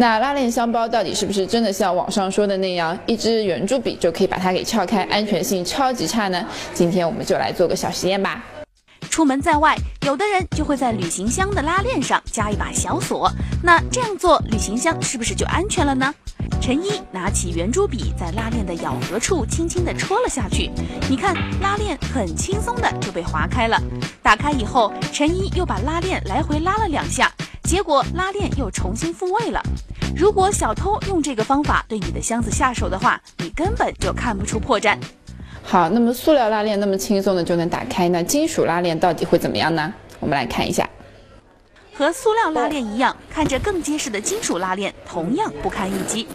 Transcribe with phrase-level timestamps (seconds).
[0.00, 6.46] 那拉链箱包到底是不是真的像网上说的那样，一支圆珠笔就可以把它给撬开，安全性超级差呢？
[6.72, 8.40] 今天我们就来做个小实验吧。
[9.10, 9.74] 出门在外，
[10.06, 13.28] 有的人就会在旅行箱的拉链上加一把小锁，
[13.60, 16.14] 那这样做，旅行箱是不是就安全了呢？
[16.60, 20.70] 陈一拿起圆珠笔，在拉链的咬合处轻轻地戳了下去，
[21.10, 23.76] 你看，拉链很轻松的就被划开了。
[24.22, 27.32] 打开以后，陈一又把拉链来回拉了两下，
[27.68, 29.62] 结果拉链又重新复位了。
[30.16, 34.96] 如果小偷用这个方法对你的箱子下手的话，你根本就看不出破绽。
[35.62, 39.92] 好，那么塑料拉链那么轻松的就能打开，那金属拉链到底会怎么样呢？
[40.18, 40.88] 我们来看一下，
[41.92, 46.26] 和塑料拉链一样，看着更结实的金属拉链同样不堪一击。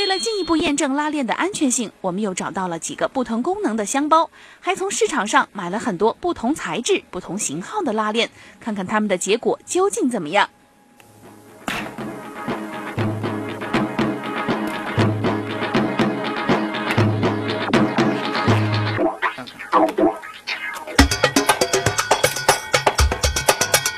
[0.00, 10.48] 为了进一步验证拉链的安全性，我们又找到了几个不同功能的箱包，还从市场上买了很多不同材质、不同型号的拉链，看看它们的结果究竟怎么样。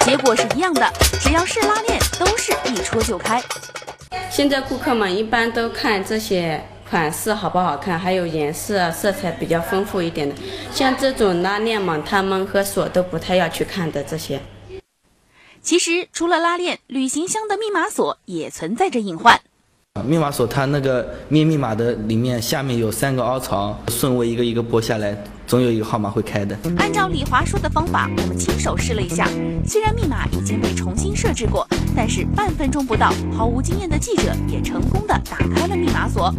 [0.00, 3.40] 结果是一样的，只要是拉链，都是一戳就开。
[4.34, 10.34] 现在顾客们一般都看这些款式好不好看，还有颜色、色彩比较丰富一点的。
[10.72, 14.40] 像这种拉链嘛，他们和锁都不太要去看的这些。
[15.60, 19.38] 其实除了拉链，旅行箱的密码锁也存在着隐患。
[20.02, 25.14] 密码锁它那个密密码的里面下面有三个凹槽，顺位一个一个拨下来，
[25.52, 26.56] 总有一个号码会开的。
[26.78, 29.28] 按照李华说的方法，我们亲手试了一下。
[29.66, 36.34] 虽然密码已经被重新设置过，但是半分钟不到，毫无经验的记者也成功的打开了密码锁。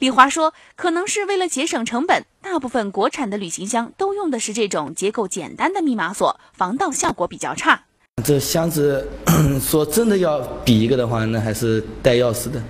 [0.00, 7.82] 李华说，可能是为了节省成本，大部分国产的旅行箱都用的是这种结构简单的密码锁，防盗效果比较差。
[8.24, 9.08] 这箱子
[9.62, 12.60] 说真的要比一个的话，那还是带钥匙的，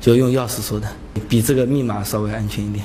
[0.00, 0.90] 就用钥匙锁的，
[1.28, 2.82] 比这个密码稍微安全一点。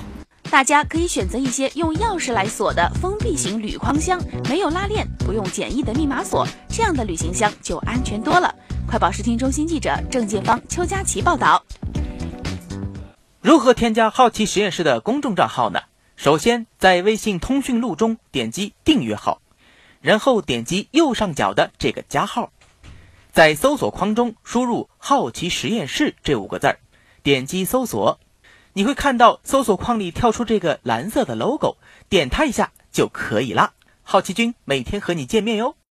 [0.51, 8.53] 大家可以选择一些用钥匙来锁的封闭型铝框箱，没有拉链，不用简易的密码锁，这样的旅行箱就安全多了。
[8.85, 11.63] 快报视听中心记者郑建芳、邱佳琪报道。
[13.39, 15.83] 如何添加好奇实验室的公众账号呢？
[16.17, 19.41] 首先在微信通讯录中点击订阅号。
[20.01, 22.51] 然后点击右上角的这个加号，
[23.31, 26.79] 在搜索框中输入“好奇实验室”这五个字儿，
[27.23, 28.19] 点击搜索，
[28.73, 31.77] 你会看到搜索框里跳出这个蓝色的 logo，
[32.07, 33.73] 点它一下就可以了。
[34.03, 35.75] 好奇君每天和你见面哟。